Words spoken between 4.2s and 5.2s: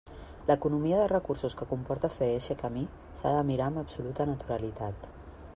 naturalitat.